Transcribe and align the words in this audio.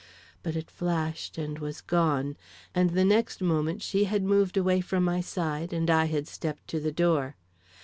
But 0.41 0.55
it 0.55 0.71
flashed 0.71 1.37
and 1.37 1.59
was 1.59 1.79
gone, 1.79 2.35
and 2.73 2.89
the 2.89 3.05
next 3.05 3.39
moment 3.39 3.83
she 3.83 4.05
had 4.05 4.23
moved 4.23 4.57
away 4.57 4.81
from 4.81 5.03
my 5.03 5.21
side 5.21 5.71
and 5.73 5.91
I 5.91 6.05
had 6.05 6.27
stepped 6.27 6.67
to 6.69 6.79
the 6.79 6.91
door. 6.91 7.35